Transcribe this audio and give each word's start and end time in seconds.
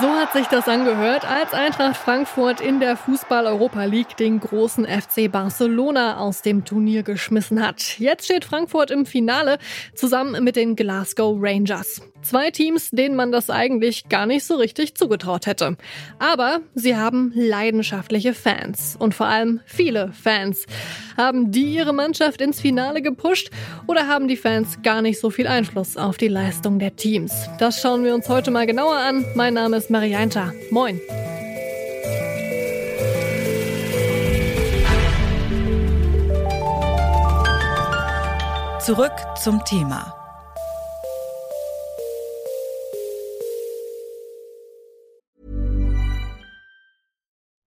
So 0.00 0.08
hat 0.08 0.32
sich 0.32 0.46
das 0.46 0.68
angehört, 0.68 1.26
als 1.26 1.52
Eintracht 1.52 1.98
Frankfurt 1.98 2.62
in 2.62 2.80
der 2.80 2.96
Fußball-Europa 2.96 3.84
League 3.84 4.16
den 4.16 4.40
großen 4.40 4.86
FC 4.86 5.30
Barcelona 5.30 6.16
aus 6.16 6.40
dem 6.40 6.64
Turnier 6.64 7.02
geschmissen 7.02 7.64
hat. 7.64 7.98
Jetzt 7.98 8.24
steht 8.24 8.46
Frankfurt 8.46 8.90
im 8.90 9.04
Finale 9.04 9.58
zusammen 9.94 10.42
mit 10.44 10.56
den 10.56 10.76
Glasgow 10.76 11.36
Rangers. 11.38 12.00
Zwei 12.22 12.50
Teams, 12.50 12.90
denen 12.90 13.16
man 13.16 13.32
das 13.32 13.50
eigentlich 13.50 14.08
gar 14.08 14.26
nicht 14.26 14.44
so 14.44 14.54
richtig 14.54 14.94
zugetraut 14.94 15.46
hätte. 15.46 15.76
Aber 16.18 16.60
sie 16.74 16.96
haben 16.96 17.32
leidenschaftliche 17.34 18.32
Fans 18.32 18.96
und 18.98 19.14
vor 19.14 19.26
allem 19.26 19.60
viele 19.66 20.12
Fans. 20.12 20.66
Haben 21.16 21.50
die 21.50 21.74
ihre 21.74 21.92
Mannschaft 21.92 22.40
ins 22.40 22.60
Finale 22.60 23.02
gepusht 23.02 23.50
oder 23.86 24.06
haben 24.06 24.28
die 24.28 24.36
Fans 24.36 24.78
gar 24.82 25.02
nicht 25.02 25.18
so 25.20 25.30
viel 25.30 25.46
Einfluss 25.46 25.96
auf 25.96 26.16
die 26.16 26.28
Leistung 26.28 26.78
der 26.78 26.96
Teams? 26.96 27.32
Das 27.58 27.82
schauen 27.82 28.04
wir 28.04 28.14
uns 28.14 28.28
heute 28.28 28.50
mal 28.50 28.66
genauer 28.66 28.96
an. 28.96 29.24
Mein 29.34 29.54
Name 29.54 29.76
ist 29.76 29.90
Marianta. 29.90 30.52
Moin. 30.70 31.00
Zurück 38.80 39.12
zum 39.40 39.64
Thema. 39.64 40.21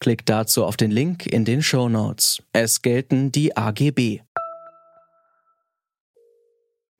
Klickt 0.00 0.28
dazu 0.28 0.64
auf 0.64 0.76
den 0.76 0.90
Link 0.90 1.26
in 1.26 1.44
den 1.44 1.62
Show 1.62 1.88
Notes. 1.88 2.42
Es 2.52 2.82
gelten 2.82 3.32
die 3.32 3.56
AGB. 3.56 4.20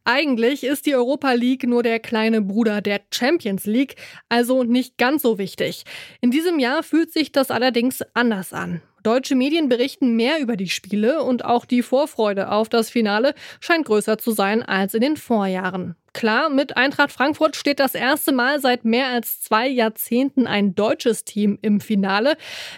Eigentlich 0.07 0.65
ist 0.65 0.85
die 0.85 0.95
Europa 0.95 1.33
League 1.33 1.67
nur 1.67 1.83
der 1.83 1.99
kleine 1.99 2.43
Bruder 2.43 2.83
der 2.83 3.01
Champions 3.11 3.65
League, 3.65 3.97
also 4.29 4.63
nicht 4.63 4.99
ganz 4.99 5.23
so 5.23 5.39
wichtig. 5.39 5.85
In 6.21 6.31
diesem 6.31 6.59
Jahr 6.59 6.83
fühlt 6.83 7.11
sich 7.11 7.33
das 7.33 7.51
allerdings 7.51 8.03
anders 8.13 8.53
an. 8.53 8.83
Deutsche 9.05 9.35
Medien 9.35 9.69
berichten 9.69 10.17
mehr 10.17 10.41
über 10.41 10.57
die 10.57 10.71
Spiele 10.71 11.23
und 11.23 11.45
auch 11.45 11.67
die 11.67 11.83
Vorfreude 11.83 12.51
auf 12.51 12.71
das 12.71 12.89
Finale 12.89 13.35
scheint 13.61 13.85
größer 13.85 14.17
zu 14.17 14.33
sein 14.33 14.63
als 14.63 14.95
in 14.95 15.03
den 15.03 15.19
Vorjahren. 15.19 15.95
Klar, 16.15 16.49
mit 16.49 16.79
Eintracht 16.79 17.13
Frankfurt 17.13 17.55
steht 17.55 17.81
das 17.81 17.95
erste 17.95 18.33
Mal 18.33 18.61
seit 18.61 18.87
mehr 18.87 19.09
als 19.09 19.43
zwei 19.43 19.69
Jahrzehnten 19.69 20.47
ein 20.47 20.75
deutsches 20.75 21.25
Team 21.25 21.59
im 21.61 21.81
Finale. 21.81 22.37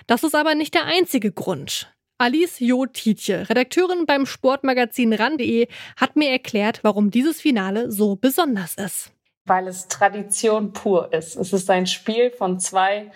Das 0.09 0.25
ist 0.25 0.35
aber 0.35 0.57
nicht 0.57 0.75
der 0.75 0.87
einzige 0.87 1.31
Grund. 1.31 1.95
Alice 2.19 2.59
Jo-Tietje, 2.59 3.49
Redakteurin 3.49 4.05
beim 4.05 4.27
Sportmagazin 4.27 5.13
ran.de, 5.13 5.69
hat 5.97 6.17
mir 6.17 6.31
erklärt, 6.31 6.81
warum 6.83 7.13
dieses 7.13 7.41
Finale 7.41 7.93
so 7.93 8.17
besonders 8.17 8.75
ist 8.75 9.16
weil 9.47 9.69
es 9.69 9.89
Tradition 9.89 10.73
pur 10.73 11.13
ist. 11.13 11.37
Es 11.37 11.53
ist 11.53 11.71
ein 11.71 11.87
Spiel 11.87 12.31
von 12.31 12.59
zwei 12.59 13.11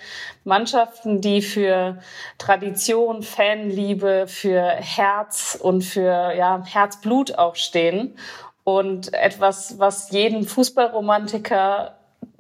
Mannschaften, 0.45 1.21
die 1.21 1.43
für 1.43 1.99
Tradition, 2.39 3.23
Fanliebe, 3.23 4.27
für 4.29 4.63
Herz 4.63 5.59
und 5.61 5.83
für 5.83 6.33
ja, 6.35 6.63
Herzblut 6.65 7.37
auch 7.37 7.57
stehen. 7.57 8.17
Und 8.63 9.13
etwas, 9.13 9.79
was 9.79 10.11
jeden 10.11 10.45
Fußballromantiker 10.45 11.97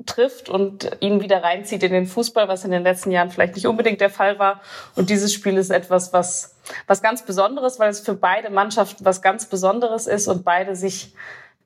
trifft 0.07 0.49
und 0.49 0.91
ihn 1.01 1.21
wieder 1.21 1.43
reinzieht 1.43 1.83
in 1.83 1.93
den 1.93 2.07
Fußball, 2.07 2.49
was 2.49 2.65
in 2.65 2.71
den 2.71 2.83
letzten 2.83 3.11
Jahren 3.11 3.31
vielleicht 3.31 3.55
nicht 3.55 3.67
unbedingt 3.67 4.01
der 4.01 4.11
Fall 4.11 4.39
war. 4.39 4.61
Und 4.97 5.11
dieses 5.11 5.33
Spiel 5.33 5.57
ist 5.57 5.71
etwas, 5.71 6.13
was, 6.13 6.57
was 6.87 7.03
ganz 7.03 7.25
Besonderes, 7.25 7.79
weil 7.79 7.91
es 7.91 8.01
für 8.01 8.15
beide 8.15 8.51
Mannschaften 8.51 9.05
was 9.05 9.23
ganz 9.23 9.47
Besonderes 9.47 10.07
ist 10.07 10.29
und 10.29 10.45
beide 10.45 10.77
sich 10.77 11.15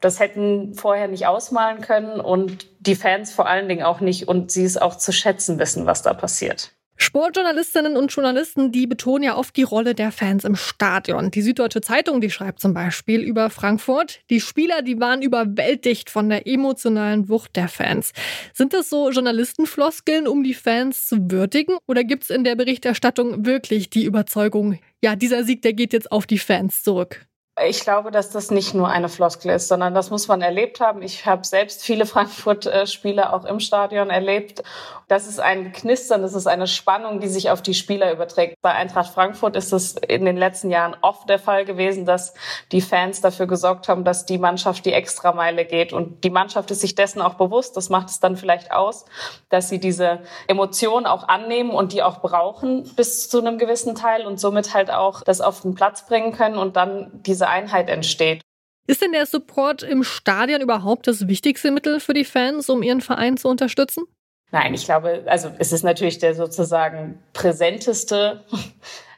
das 0.05 0.21
hätten 0.21 0.75
vorher 0.75 1.09
nicht 1.09 1.27
ausmalen 1.27 1.81
können 1.81 2.21
und 2.21 2.67
die 2.81 2.95
Fans 2.95 3.33
vor 3.33 3.49
allen 3.49 3.69
Dingen 3.69 3.83
auch 3.83 4.01
nicht 4.01 4.29
und 4.29 4.51
sie 4.51 4.65
es 4.65 4.77
auch 4.77 4.97
zu 4.97 5.13
schätzen 5.13 5.59
wissen, 5.59 5.87
was 5.87 6.03
da 6.03 6.13
passiert. 6.13 6.73
Sportjournalistinnen 6.97 7.97
und 7.97 8.13
Journalisten, 8.13 8.71
die 8.71 8.87
betonen 8.87 9.25
ja 9.25 9.37
oft 9.37 9.57
die 9.57 9.65
Rolle 9.65 9.95
der 9.95 10.13
Fans 10.13 10.45
im 10.45 10.55
Stadion. 10.55 11.33
Die 11.33 11.43
Süddeutsche 11.43 11.81
Zeitung, 11.81 12.21
die 12.21 12.31
schreibt 12.31 12.61
zum 12.61 12.73
Beispiel 12.73 13.21
über 13.21 13.51
Frankfurt. 13.51 14.21
Die 14.31 14.41
Spieler, 14.41 14.83
die 14.83 15.01
waren 15.01 15.21
überwältigt 15.21 16.09
von 16.09 16.29
der 16.29 16.47
emotionalen 16.47 17.29
Wucht 17.29 17.57
der 17.57 17.67
Fans. 17.67 18.13
Sind 18.53 18.75
das 18.75 18.91
so 18.91 19.11
Journalistenfloskeln, 19.11 20.29
um 20.29 20.45
die 20.45 20.55
Fans 20.55 21.09
zu 21.09 21.31
würdigen? 21.31 21.77
Oder 21.89 22.05
gibt 22.05 22.25
es 22.25 22.31
in 22.31 22.45
der 22.45 22.55
Berichterstattung 22.55 23.45
wirklich 23.45 23.91
die 23.91 24.05
Überzeugung, 24.05 24.79
ja, 25.03 25.17
dieser 25.17 25.43
Sieg, 25.43 25.63
der 25.63 25.73
geht 25.73 25.93
jetzt 25.93 26.13
auf 26.13 26.27
die 26.27 26.39
Fans 26.39 26.85
zurück? 26.85 27.27
Ich 27.63 27.81
glaube, 27.81 28.11
dass 28.11 28.31
das 28.31 28.51
nicht 28.51 28.75
nur 28.75 28.89
eine 28.89 29.09
Floskel 29.09 29.53
ist, 29.53 29.69
sondern 29.69 29.95
das 29.95 30.11
muss 30.11 30.27
man 30.27 30.43
erlebt 30.43 30.81
haben. 30.81 31.03
Ich 31.03 31.25
habe 31.25 31.45
selbst 31.45 31.85
viele 31.85 32.05
Frankfurt-Spiele 32.07 33.33
auch 33.33 33.45
im 33.45 33.61
Stadion 33.61 34.11
erlebt. 34.11 34.65
Das 35.07 35.29
ist 35.29 35.39
ein 35.39 35.73
Knistern, 35.73 36.23
das 36.23 36.35
ist 36.35 36.47
eine 36.47 36.67
Spannung, 36.67 37.21
die 37.21 37.29
sich 37.29 37.51
auf 37.51 37.63
die 37.63 37.75
Spieler 37.75 38.11
überträgt. 38.11 38.57
Bei 38.61 38.73
Eintracht 38.73 39.13
Frankfurt 39.13 39.55
ist 39.55 39.73
es 39.73 39.95
in 39.97 40.25
den 40.25 40.37
letzten 40.37 40.71
Jahren 40.71 40.97
oft 41.03 41.29
der 41.29 41.39
Fall 41.39 41.65
gewesen, 41.65 42.07
dass 42.07 42.35
die 42.73 42.81
Fans 42.81 43.21
dafür 43.21 43.47
gesorgt 43.47 43.89
haben, 43.89 44.03
dass 44.03 44.27
die 44.27 44.39
Mannschaft 44.39 44.85
die 44.85 44.93
Extrameile 44.93 45.65
geht. 45.65 45.93
Und 45.93 46.25
die 46.25 46.31
Mannschaft 46.31 46.71
ist 46.73 46.81
sich 46.81 46.97
dessen 46.97 47.23
auch 47.23 47.35
bewusst. 47.35 47.77
Das 47.77 47.89
macht 47.89 48.09
es 48.09 48.19
dann 48.19 48.37
vielleicht 48.37 48.73
aus, 48.73 49.05
dass 49.51 49.69
sie 49.69 49.79
diese 49.79 50.21
Emotionen 50.49 51.07
auch 51.07 51.29
annehmen 51.29 51.71
und 51.71 51.93
die 51.93 52.03
auch 52.03 52.21
brauchen 52.21 52.91
bis 52.97 53.29
zu 53.29 53.39
einem 53.39 53.59
gewissen 53.59 53.95
Teil 53.95 54.27
und 54.27 54.41
somit 54.41 54.75
halt 54.75 54.91
auch 54.91 55.23
das 55.23 55.41
auf 55.41 55.61
den 55.61 55.75
Platz 55.75 56.07
bringen 56.07 56.33
können 56.33 56.57
und 56.57 56.77
dann 56.77 57.11
diese 57.13 57.44
diese 57.45 57.49
Einheit 57.49 57.89
entsteht. 57.89 58.43
Ist 58.87 59.03
denn 59.03 59.13
der 59.13 59.27
Support 59.27 59.83
im 59.83 60.05
Stadion 60.05 60.61
überhaupt 60.61 61.07
das 61.07 61.27
wichtigste 61.27 61.71
Mittel 61.71 62.01
für 62.01 62.15
die 62.15 62.25
Fans, 62.25 62.69
um 62.69 62.83
ihren 62.83 63.01
Verein 63.01 63.37
zu 63.37 63.49
unterstützen? 63.49 64.05
Nein, 64.51 64.75
ich 64.75 64.85
glaube, 64.85 65.25
also 65.27 65.51
es 65.59 65.73
ist 65.73 65.85
natürlich 65.85 66.19
der 66.19 66.35
sozusagen 66.35 67.23
präsenteste 67.33 68.45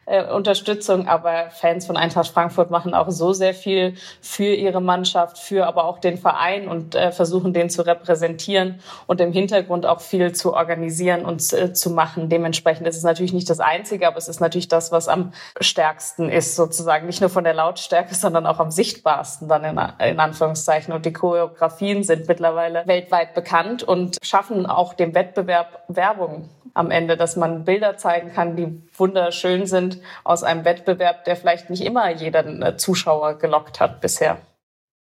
äh, 0.07 0.25
Unterstützung, 0.33 1.09
aber 1.09 1.51
Fans 1.51 1.87
von 1.87 1.97
Eintracht 1.97 2.29
Frankfurt 2.29 2.71
machen 2.71 2.95
auch 2.95 3.11
so 3.11 3.33
sehr 3.33 3.55
viel 3.55 3.95
für 4.21 4.55
ihre 4.55 4.81
Mannschaft, 4.81 5.39
für 5.39 5.67
aber 5.67 5.85
auch 5.85 5.99
den 5.99 6.17
Verein 6.17 6.69
und 6.69 6.95
äh, 6.95 7.11
versuchen 7.13 7.53
den 7.53 7.71
zu 7.71 7.83
repräsentieren 7.83 8.81
und 9.07 9.21
im 9.21 9.33
Hintergrund 9.33 9.85
auch 9.85 10.01
viel 10.01 10.33
zu 10.33 10.55
organisieren 10.55 11.25
und 11.25 11.53
äh, 11.53 11.73
zu 11.73 11.91
machen. 11.91 12.29
Dementsprechend 12.29 12.87
ist 12.87 12.97
es 12.97 13.03
natürlich 13.03 13.33
nicht 13.33 13.51
das 13.51 13.59
Einzige, 13.59 14.07
aber 14.07 14.17
es 14.17 14.29
ist 14.29 14.41
natürlich 14.41 14.69
das, 14.69 14.93
was 14.93 15.09
am 15.09 15.33
stärksten 15.61 16.29
ist, 16.29 16.55
sozusagen 16.55 17.07
nicht 17.07 17.21
nur 17.21 17.31
von 17.31 17.45
der 17.45 17.55
Lautstärke, 17.55 18.15
sondern 18.15 18.47
auch 18.47 18.61
am 18.61 18.71
sichtbarsten 18.71 19.49
dann 19.49 19.65
in, 19.65 19.81
in 20.09 20.21
Anführungszeichen. 20.21 20.95
Und 20.95 21.05
die 21.05 21.13
Choreografien 21.13 22.05
sind 22.05 22.29
mittlerweile 22.29 22.87
weltweit 22.87 23.35
bekannt 23.35 23.83
und 23.83 24.19
schaffen 24.23 24.67
auch 24.67 24.95
dem 24.95 25.15
Wettbewerb 25.15 25.83
Werbung 25.89 26.49
am 26.77 26.91
Ende, 26.91 27.17
dass 27.17 27.37
man 27.37 27.65
Bilder 27.65 27.97
zeigen 27.97 28.33
kann, 28.33 28.55
die 28.55 28.83
wunderschön 28.97 29.67
sind 29.67 29.96
aus 30.25 30.43
einem 30.43 30.65
Wettbewerb, 30.65 31.25
der 31.25 31.37
vielleicht 31.37 31.71
nicht 31.71 31.85
immer 31.85 32.11
jeden 32.11 32.63
äh, 32.63 32.77
Zuschauer 32.77 33.39
gelockt 33.39 33.81
hat 33.81 34.01
bisher. 34.01 34.39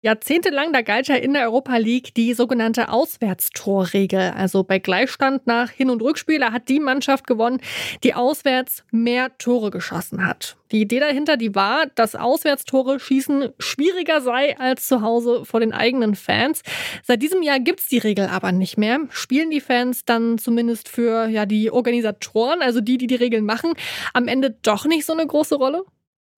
Jahrzehntelang, 0.02 0.72
da 0.72 0.82
galt 0.82 1.10
ja 1.10 1.16
in 1.16 1.34
der 1.34 1.44
Europa 1.44 1.76
League 1.76 2.14
die 2.14 2.34
sogenannte 2.34 2.88
Auswärtstorregel. 2.88 4.32
Also 4.34 4.64
bei 4.64 4.80
Gleichstand 4.80 5.46
nach 5.46 5.72
Hin- 5.72 5.90
und 5.90 6.02
Rückspieler 6.02 6.54
hat 6.54 6.70
die 6.70 6.80
Mannschaft 6.80 7.28
gewonnen, 7.28 7.60
die 8.06 8.14
auswärts 8.14 8.86
mehr 8.92 9.38
Tore 9.40 9.72
geschossen 9.72 10.26
hat. 10.26 10.56
Die 10.72 10.80
Idee 10.80 11.02
dahinter, 11.02 11.36
die 11.36 11.54
war, 11.54 11.88
dass 11.96 12.16
Auswärtstore 12.16 13.02
schießen 13.02 13.50
schwieriger 13.60 14.22
sei 14.22 14.58
als 14.58 14.88
zu 14.88 15.02
Hause 15.02 15.44
vor 15.44 15.60
den 15.60 15.74
eigenen 15.74 16.16
Fans. 16.16 16.62
Seit 17.04 17.22
diesem 17.22 17.44
Jahr 17.44 17.60
gibt's 17.60 17.90
die 17.90 17.98
Regel 17.98 18.28
aber 18.28 18.54
nicht 18.54 18.78
mehr. 18.78 19.00
Spielen 19.10 19.52
die 19.52 19.60
Fans 19.60 20.06
dann 20.06 20.38
zumindest 20.38 20.88
für 20.88 21.28
ja, 21.28 21.46
die 21.46 21.72
Organisatoren, 21.72 22.62
also 22.62 22.80
die, 22.80 22.98
die 22.98 23.08
die 23.08 23.16
Regeln 23.16 23.44
machen, 23.44 23.74
am 24.14 24.30
Ende 24.30 24.52
doch 24.62 24.86
nicht 24.86 25.06
so 25.06 25.12
eine 25.12 25.28
große 25.28 25.56
Rolle? 25.56 25.84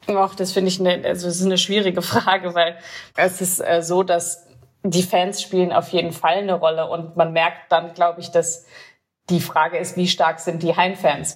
Ach, 0.08 0.36
das 0.36 0.52
finde 0.52 0.70
ich 0.70 0.80
eine, 0.80 1.06
also 1.06 1.28
das 1.28 1.38
ist 1.38 1.46
eine 1.46 1.58
schwierige 1.58 2.02
Frage, 2.02 2.54
weil 2.54 2.78
es 3.16 3.42
ist 3.42 3.60
äh, 3.60 3.82
so, 3.82 4.04
dass 4.04 4.48
die 4.84 5.04
Fans 5.04 5.42
spielen 5.42 5.72
auf 5.72 5.90
jeden 5.90 6.12
Fall 6.12 6.38
eine 6.38 6.54
Rolle 6.54 6.90
und 6.90 7.16
man 7.16 7.34
merkt 7.34 7.72
dann, 7.72 7.94
glaube 7.94 8.20
ich, 8.20 8.32
dass 8.32 8.66
die 9.30 9.40
Frage 9.40 9.78
ist, 9.78 9.96
wie 9.96 10.08
stark 10.08 10.40
sind 10.40 10.64
die 10.64 10.76
Heimfans? 10.76 11.36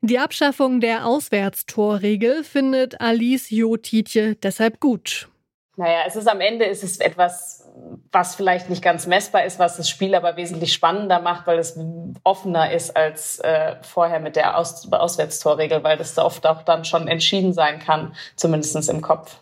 Die 0.00 0.18
Abschaffung 0.18 0.80
der 0.80 1.06
Auswärtstorregel 1.06 2.44
findet 2.44 3.00
Alice 3.00 3.50
Jotitje 3.50 4.36
deshalb 4.36 4.78
gut. 4.78 5.28
Naja, 5.76 6.00
es 6.06 6.14
ist 6.14 6.28
am 6.28 6.40
Ende 6.40 6.66
ist 6.66 6.84
es 6.84 6.98
etwas 6.98 7.66
was 8.14 8.36
vielleicht 8.36 8.70
nicht 8.70 8.82
ganz 8.82 9.06
messbar 9.06 9.44
ist, 9.44 9.58
was 9.58 9.76
das 9.76 9.88
Spiel 9.88 10.14
aber 10.14 10.36
wesentlich 10.36 10.72
spannender 10.72 11.20
macht, 11.20 11.46
weil 11.46 11.58
es 11.58 11.78
offener 12.22 12.70
ist 12.70 12.96
als 12.96 13.40
äh, 13.40 13.76
vorher 13.82 14.20
mit 14.20 14.36
der 14.36 14.56
Aus 14.56 14.90
Auswärtstorregel, 14.90 15.82
weil 15.82 15.96
das 15.96 16.16
oft 16.16 16.46
auch 16.46 16.62
dann 16.62 16.84
schon 16.84 17.08
entschieden 17.08 17.52
sein 17.52 17.80
kann, 17.80 18.14
zumindest 18.36 18.88
im 18.88 19.02
Kopf. 19.02 19.36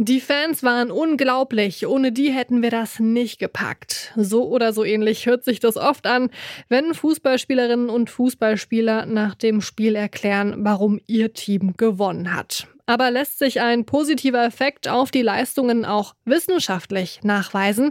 Die 0.00 0.20
Fans 0.20 0.62
waren 0.62 0.92
unglaublich, 0.92 1.84
ohne 1.88 2.12
die 2.12 2.30
hätten 2.30 2.62
wir 2.62 2.70
das 2.70 3.00
nicht 3.00 3.40
gepackt. 3.40 4.12
So 4.14 4.46
oder 4.46 4.72
so 4.72 4.84
ähnlich 4.84 5.26
hört 5.26 5.42
sich 5.42 5.58
das 5.58 5.76
oft 5.76 6.06
an, 6.06 6.30
wenn 6.68 6.94
Fußballspielerinnen 6.94 7.90
und 7.90 8.08
Fußballspieler 8.08 9.06
nach 9.06 9.34
dem 9.34 9.60
Spiel 9.60 9.96
erklären, 9.96 10.54
warum 10.58 11.00
ihr 11.08 11.32
Team 11.32 11.76
gewonnen 11.76 12.32
hat. 12.32 12.68
Aber 12.86 13.10
lässt 13.10 13.40
sich 13.40 13.60
ein 13.60 13.86
positiver 13.86 14.44
Effekt 14.44 14.86
auf 14.86 15.10
die 15.10 15.22
Leistungen 15.22 15.84
auch 15.84 16.14
wissenschaftlich 16.24 17.18
nachweisen? 17.24 17.90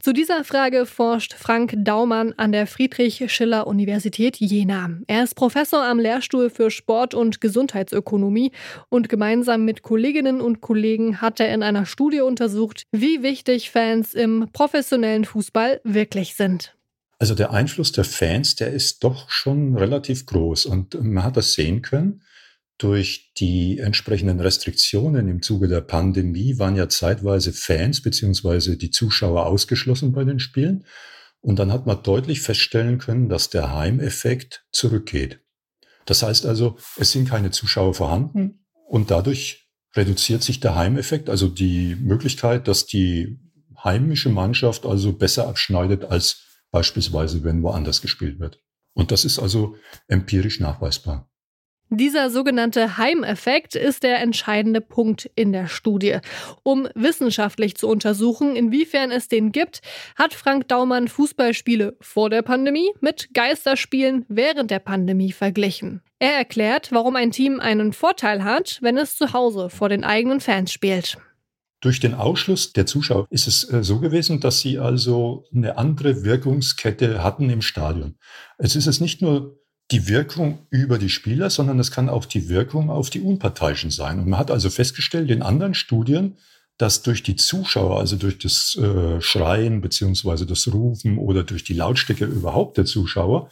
Zu 0.00 0.12
dieser 0.12 0.44
Frage 0.44 0.86
forscht 0.86 1.34
Frank 1.34 1.74
Daumann 1.76 2.32
an 2.36 2.52
der 2.52 2.68
Friedrich-Schiller-Universität 2.68 4.36
Jena. 4.36 4.90
Er 5.08 5.24
ist 5.24 5.34
Professor 5.34 5.84
am 5.84 5.98
Lehrstuhl 5.98 6.50
für 6.50 6.70
Sport- 6.70 7.14
und 7.14 7.40
Gesundheitsökonomie 7.40 8.52
und 8.90 9.08
gemeinsam 9.08 9.64
mit 9.64 9.82
Kolleginnen 9.82 10.40
und 10.40 10.60
Kollegen 10.60 11.20
hat 11.20 11.40
er 11.40 11.52
in 11.52 11.64
einer 11.64 11.84
Studie 11.84 12.20
untersucht, 12.20 12.84
wie 12.92 13.24
wichtig 13.24 13.72
Fans 13.72 14.14
im 14.14 14.48
professionellen 14.52 15.24
Fußball 15.24 15.80
wirklich 15.82 16.36
sind. 16.36 16.76
Also 17.18 17.34
der 17.34 17.52
Einfluss 17.52 17.90
der 17.90 18.04
Fans, 18.04 18.54
der 18.54 18.72
ist 18.72 19.02
doch 19.02 19.28
schon 19.28 19.76
relativ 19.76 20.26
groß 20.26 20.66
und 20.66 20.94
man 21.02 21.24
hat 21.24 21.36
das 21.36 21.54
sehen 21.54 21.82
können 21.82 22.22
durch 22.78 23.32
die 23.36 23.78
entsprechenden 23.78 24.40
Restriktionen 24.40 25.28
im 25.28 25.42
Zuge 25.42 25.66
der 25.66 25.80
Pandemie 25.80 26.58
waren 26.58 26.76
ja 26.76 26.88
zeitweise 26.88 27.52
Fans 27.52 28.02
beziehungsweise 28.02 28.76
die 28.76 28.90
Zuschauer 28.90 29.46
ausgeschlossen 29.46 30.12
bei 30.12 30.24
den 30.24 30.38
Spielen. 30.38 30.84
Und 31.40 31.58
dann 31.58 31.72
hat 31.72 31.86
man 31.86 32.02
deutlich 32.02 32.40
feststellen 32.40 32.98
können, 32.98 33.28
dass 33.28 33.50
der 33.50 33.74
Heimeffekt 33.74 34.64
zurückgeht. 34.70 35.40
Das 36.06 36.22
heißt 36.22 36.46
also, 36.46 36.78
es 36.96 37.12
sind 37.12 37.28
keine 37.28 37.50
Zuschauer 37.50 37.94
vorhanden 37.94 38.64
und 38.86 39.10
dadurch 39.10 39.68
reduziert 39.94 40.42
sich 40.42 40.60
der 40.60 40.74
Heimeffekt, 40.74 41.28
also 41.28 41.48
die 41.48 41.96
Möglichkeit, 41.96 42.68
dass 42.68 42.86
die 42.86 43.40
heimische 43.82 44.30
Mannschaft 44.30 44.86
also 44.86 45.12
besser 45.12 45.48
abschneidet 45.48 46.04
als 46.04 46.44
beispielsweise, 46.70 47.44
wenn 47.44 47.62
woanders 47.62 48.00
gespielt 48.00 48.38
wird. 48.38 48.62
Und 48.94 49.10
das 49.10 49.24
ist 49.24 49.38
also 49.38 49.76
empirisch 50.06 50.60
nachweisbar. 50.60 51.30
Dieser 51.90 52.28
sogenannte 52.28 52.98
Heimeffekt 52.98 53.74
ist 53.74 54.02
der 54.02 54.20
entscheidende 54.20 54.82
Punkt 54.82 55.30
in 55.34 55.52
der 55.52 55.68
Studie. 55.68 56.18
Um 56.62 56.86
wissenschaftlich 56.94 57.76
zu 57.76 57.88
untersuchen, 57.88 58.56
inwiefern 58.56 59.10
es 59.10 59.28
den 59.28 59.52
gibt, 59.52 59.80
hat 60.14 60.34
Frank 60.34 60.68
Daumann 60.68 61.08
Fußballspiele 61.08 61.96
vor 62.00 62.28
der 62.28 62.42
Pandemie 62.42 62.90
mit 63.00 63.32
Geisterspielen 63.32 64.26
während 64.28 64.70
der 64.70 64.80
Pandemie 64.80 65.32
verglichen. 65.32 66.02
Er 66.18 66.32
erklärt, 66.32 66.92
warum 66.92 67.16
ein 67.16 67.30
Team 67.30 67.58
einen 67.58 67.94
Vorteil 67.94 68.44
hat, 68.44 68.78
wenn 68.82 68.98
es 68.98 69.16
zu 69.16 69.32
Hause 69.32 69.70
vor 69.70 69.88
den 69.88 70.04
eigenen 70.04 70.40
Fans 70.40 70.70
spielt. 70.70 71.16
Durch 71.80 72.00
den 72.00 72.14
Ausschluss 72.14 72.72
der 72.72 72.86
Zuschauer 72.86 73.28
ist 73.30 73.46
es 73.46 73.72
äh, 73.72 73.84
so 73.84 74.00
gewesen, 74.00 74.40
dass 74.40 74.60
sie 74.60 74.78
also 74.78 75.44
eine 75.54 75.78
andere 75.78 76.24
Wirkungskette 76.24 77.22
hatten 77.22 77.48
im 77.50 77.62
Stadion. 77.62 78.16
Es 78.58 78.74
ist 78.74 78.88
es 78.88 79.00
nicht 79.00 79.22
nur 79.22 79.57
die 79.90 80.08
Wirkung 80.08 80.66
über 80.70 80.98
die 80.98 81.08
Spieler, 81.08 81.50
sondern 81.50 81.78
es 81.78 81.90
kann 81.90 82.08
auch 82.08 82.26
die 82.26 82.48
Wirkung 82.48 82.90
auf 82.90 83.10
die 83.10 83.20
Unparteiischen 83.20 83.90
sein. 83.90 84.18
Und 84.18 84.28
man 84.28 84.38
hat 84.38 84.50
also 84.50 84.68
festgestellt 84.68 85.30
in 85.30 85.42
anderen 85.42 85.74
Studien, 85.74 86.36
dass 86.76 87.02
durch 87.02 87.22
die 87.22 87.36
Zuschauer, 87.36 87.98
also 87.98 88.16
durch 88.16 88.38
das 88.38 88.76
äh, 88.76 89.20
Schreien 89.20 89.80
beziehungsweise 89.80 90.46
das 90.46 90.72
Rufen 90.72 91.18
oder 91.18 91.42
durch 91.42 91.64
die 91.64 91.74
Lautstärke 91.74 92.24
überhaupt 92.24 92.76
der 92.76 92.84
Zuschauer, 92.84 93.50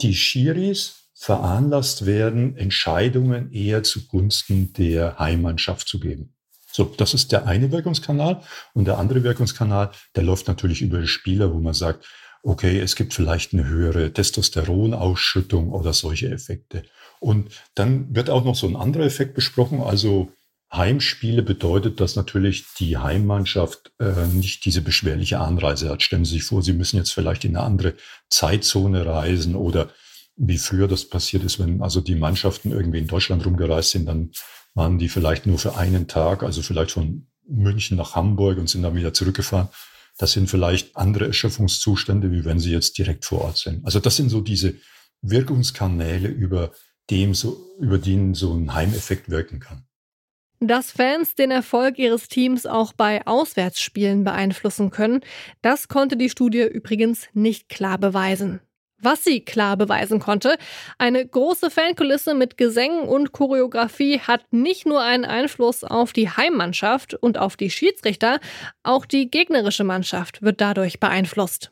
die 0.00 0.14
Schiris 0.14 1.06
veranlasst 1.14 2.06
werden, 2.06 2.56
Entscheidungen 2.56 3.52
eher 3.52 3.82
zugunsten 3.82 4.72
der 4.72 5.18
Heimmannschaft 5.18 5.88
zu 5.88 6.00
geben. 6.00 6.34
So, 6.72 6.84
das 6.84 7.14
ist 7.14 7.32
der 7.32 7.46
eine 7.46 7.72
Wirkungskanal. 7.72 8.42
Und 8.74 8.86
der 8.86 8.98
andere 8.98 9.22
Wirkungskanal, 9.22 9.92
der 10.14 10.24
läuft 10.24 10.48
natürlich 10.48 10.82
über 10.82 11.00
die 11.00 11.06
Spieler, 11.06 11.54
wo 11.54 11.58
man 11.58 11.72
sagt, 11.72 12.04
okay, 12.46 12.78
es 12.78 12.94
gibt 12.94 13.12
vielleicht 13.12 13.52
eine 13.52 13.66
höhere 13.66 14.12
Testosteronausschüttung 14.12 15.72
oder 15.72 15.92
solche 15.92 16.30
Effekte. 16.30 16.84
Und 17.18 17.50
dann 17.74 18.14
wird 18.14 18.30
auch 18.30 18.44
noch 18.44 18.54
so 18.54 18.68
ein 18.68 18.76
anderer 18.76 19.04
Effekt 19.04 19.34
besprochen, 19.34 19.80
also 19.80 20.30
Heimspiele 20.72 21.42
bedeutet, 21.42 22.00
dass 22.00 22.16
natürlich 22.16 22.66
die 22.78 22.98
Heimmannschaft 22.98 23.92
äh, 23.98 24.26
nicht 24.26 24.64
diese 24.64 24.82
beschwerliche 24.82 25.38
Anreise 25.38 25.88
hat. 25.88 26.02
Stellen 26.02 26.24
Sie 26.24 26.34
sich 26.34 26.44
vor, 26.44 26.62
Sie 26.62 26.72
müssen 26.72 26.96
jetzt 26.96 27.12
vielleicht 27.12 27.44
in 27.44 27.56
eine 27.56 27.64
andere 27.64 27.94
Zeitzone 28.28 29.06
reisen 29.06 29.54
oder 29.54 29.90
wie 30.36 30.58
früher 30.58 30.86
das 30.86 31.08
passiert 31.08 31.44
ist, 31.44 31.58
wenn 31.58 31.82
also 31.82 32.00
die 32.00 32.16
Mannschaften 32.16 32.70
irgendwie 32.70 32.98
in 32.98 33.06
Deutschland 33.06 33.46
rumgereist 33.46 33.90
sind, 33.90 34.06
dann 34.06 34.32
waren 34.74 34.98
die 34.98 35.08
vielleicht 35.08 35.46
nur 35.46 35.58
für 35.58 35.76
einen 35.76 36.08
Tag, 36.08 36.42
also 36.42 36.62
vielleicht 36.62 36.90
von 36.90 37.26
München 37.48 37.96
nach 37.96 38.14
Hamburg 38.14 38.58
und 38.58 38.68
sind 38.68 38.82
dann 38.82 38.96
wieder 38.96 39.14
zurückgefahren. 39.14 39.68
Das 40.18 40.32
sind 40.32 40.48
vielleicht 40.48 40.96
andere 40.96 41.26
Erschöpfungszustände, 41.26 42.30
wie 42.30 42.44
wenn 42.44 42.58
sie 42.58 42.72
jetzt 42.72 42.96
direkt 42.98 43.24
vor 43.24 43.42
Ort 43.42 43.58
sind. 43.58 43.84
Also 43.84 44.00
das 44.00 44.16
sind 44.16 44.30
so 44.30 44.40
diese 44.40 44.74
Wirkungskanäle, 45.22 46.28
über 46.28 46.72
dem 47.10 47.34
so, 47.34 47.56
über 47.78 47.98
den 47.98 48.34
so 48.34 48.54
ein 48.54 48.74
Heimeffekt 48.74 49.28
wirken 49.28 49.60
kann. 49.60 49.84
Dass 50.58 50.90
Fans 50.90 51.34
den 51.34 51.50
Erfolg 51.50 51.98
ihres 51.98 52.28
Teams 52.28 52.64
auch 52.64 52.94
bei 52.94 53.26
Auswärtsspielen 53.26 54.24
beeinflussen 54.24 54.90
können, 54.90 55.20
das 55.60 55.88
konnte 55.88 56.16
die 56.16 56.30
Studie 56.30 56.62
übrigens 56.62 57.28
nicht 57.34 57.68
klar 57.68 57.98
beweisen. 57.98 58.60
Was 58.98 59.24
sie 59.24 59.40
klar 59.40 59.76
beweisen 59.76 60.20
konnte, 60.20 60.56
eine 60.96 61.26
große 61.26 61.70
Fankulisse 61.70 62.34
mit 62.34 62.56
Gesängen 62.56 63.06
und 63.06 63.32
Choreografie 63.32 64.20
hat 64.20 64.50
nicht 64.52 64.86
nur 64.86 65.02
einen 65.02 65.26
Einfluss 65.26 65.84
auf 65.84 66.14
die 66.14 66.30
Heimmannschaft 66.30 67.14
und 67.14 67.36
auf 67.36 67.56
die 67.56 67.70
Schiedsrichter, 67.70 68.40
auch 68.82 69.04
die 69.04 69.30
gegnerische 69.30 69.84
Mannschaft 69.84 70.40
wird 70.40 70.62
dadurch 70.62 70.98
beeinflusst. 70.98 71.70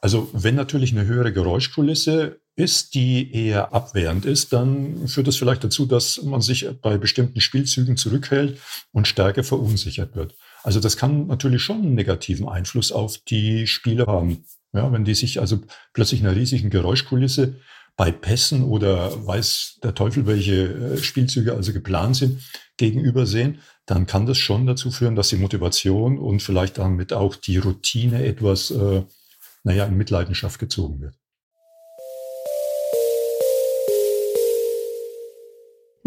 Also 0.00 0.30
wenn 0.32 0.54
natürlich 0.54 0.92
eine 0.92 1.04
höhere 1.06 1.32
Geräuschkulisse 1.32 2.40
ist, 2.54 2.94
die 2.94 3.34
eher 3.34 3.74
abwehrend 3.74 4.24
ist, 4.24 4.52
dann 4.52 5.08
führt 5.08 5.26
das 5.26 5.36
vielleicht 5.36 5.62
dazu, 5.62 5.84
dass 5.84 6.22
man 6.22 6.40
sich 6.40 6.66
bei 6.80 6.96
bestimmten 6.96 7.40
Spielzügen 7.40 7.98
zurückhält 7.98 8.58
und 8.92 9.06
stärker 9.06 9.44
verunsichert 9.44 10.16
wird. 10.16 10.34
Also 10.62 10.80
das 10.80 10.96
kann 10.96 11.26
natürlich 11.26 11.62
schon 11.62 11.82
einen 11.82 11.94
negativen 11.94 12.48
Einfluss 12.48 12.92
auf 12.92 13.18
die 13.18 13.66
Spieler 13.66 14.06
haben. 14.06 14.44
Ja, 14.72 14.92
wenn 14.92 15.04
die 15.04 15.14
sich 15.14 15.40
also 15.40 15.60
plötzlich 15.92 16.20
einer 16.20 16.36
riesigen 16.36 16.70
Geräuschkulisse 16.70 17.60
bei 17.96 18.12
Pässen 18.12 18.62
oder 18.62 19.26
weiß 19.26 19.78
der 19.82 19.94
Teufel, 19.94 20.26
welche 20.26 20.64
äh, 20.64 20.98
Spielzüge 20.98 21.54
also 21.54 21.72
geplant 21.72 22.16
sind, 22.16 22.42
gegenübersehen, 22.76 23.60
dann 23.86 24.06
kann 24.06 24.26
das 24.26 24.38
schon 24.38 24.66
dazu 24.66 24.90
führen, 24.90 25.16
dass 25.16 25.28
die 25.28 25.36
Motivation 25.36 26.18
und 26.18 26.42
vielleicht 26.42 26.78
damit 26.78 27.12
auch 27.12 27.36
die 27.36 27.56
Routine 27.56 28.24
etwas, 28.24 28.70
äh, 28.70 29.02
naja, 29.64 29.86
in 29.86 29.96
Mitleidenschaft 29.96 30.58
gezogen 30.58 31.00
wird. 31.00 31.14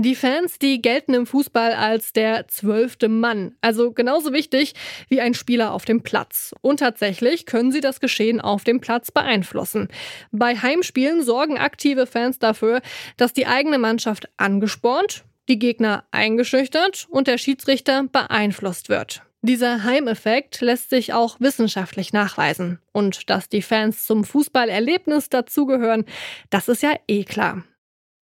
Die 0.01 0.15
Fans, 0.15 0.60
die 0.60 0.82
gelten 0.82 1.13
im 1.13 1.25
Fußball 1.25 1.74
als 1.74 2.13
der 2.13 2.48
zwölfte 2.48 3.10
Mann, 3.10 3.56
also 3.60 3.91
genauso 3.91 4.32
wichtig 4.32 4.74
wie 5.10 5.20
ein 5.20 5.34
Spieler 5.34 5.74
auf 5.74 5.84
dem 5.84 6.03
Platz. 6.03 6.56
Und 6.62 6.79
tatsächlich 6.79 7.46
können 7.46 7.74
sie 7.74 7.82
das 7.82 8.00
Geschehen 8.00 8.39
auf 8.39 8.63
dem 8.63 8.79
Platz 8.79 9.12
beeinflussen. 9.12 9.89
Bei 10.32 10.56
Heimspielen 10.56 11.22
sorgen 11.22 11.58
aktive 11.58 12.06
Fans 12.06 12.39
dafür, 12.39 12.79
dass 13.18 13.34
die 13.34 13.46
eigene 13.46 13.77
Mannschaft 13.77 14.29
angespornt, 14.38 15.25
die 15.50 15.60
Gegner 15.60 16.06
eingeschüchtert 16.12 17.06
und 17.10 17.27
der 17.27 17.38
Schiedsrichter 17.38 18.06
beeinflusst 18.10 18.88
wird. 18.88 19.24
Dieser 19.41 19.84
Heimeffekt 19.84 20.62
lässt 20.62 20.91
sich 20.91 21.12
auch 21.12 21.41
wissenschaftlich 21.41 22.13
nachweisen. 22.13 22.79
Und 22.94 23.29
dass 23.29 23.50
die 23.50 23.62
Fans 23.62 24.06
zum 24.06 24.24
Fußballerlebnis 24.24 25.27
dazugehören, 25.27 26.06
das 26.50 26.70
ist 26.70 26.84
ja 26.84 26.94
eh 27.10 27.25
klar. 27.25 27.65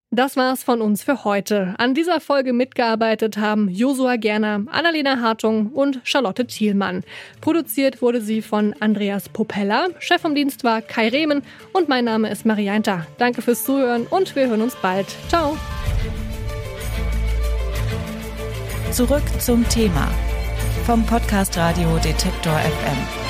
Das 0.10 0.38
war's 0.38 0.64
von 0.64 0.82
uns 0.82 1.04
für 1.04 1.26
heute. 1.26 1.76
An 1.80 1.94
dieser 1.94 2.22
Folge 2.22 2.54
mitgearbeitet 2.54 3.38
haben 3.38 3.68
Josua 3.68 4.16
Gerner, 4.16 4.64
Annalena 4.68 5.20
Hartung 5.20 5.68
und 5.68 6.00
Charlotte 6.06 6.48
Thielmann. 6.48 7.04
Produziert 7.42 8.02
wurde 8.02 8.22
sie 8.22 8.42
von 8.42 8.74
Andreas 8.80 9.28
Popella. 9.28 9.88
Chef 10.00 10.22
vom 10.22 10.34
Dienst 10.34 10.64
war 10.64 10.82
Kai 10.82 11.10
Rehmen 11.10 11.44
und 11.74 11.90
mein 11.90 12.06
Name 12.06 12.30
ist 12.30 12.46
Marianta. 12.46 13.06
Danke 13.18 13.42
fürs 13.42 13.66
Zuhören 13.66 14.08
und 14.08 14.34
wir 14.34 14.48
hören 14.48 14.62
uns 14.62 14.78
bald. 14.78 15.08
Ciao. 15.28 15.58
Zurück 18.92 19.24
zum 19.40 19.68
Thema 19.68 20.10
vom 20.86 21.06
Podcast 21.06 21.58
Radio 21.58 21.98
Detektor 21.98 22.58
FM. 22.58 23.27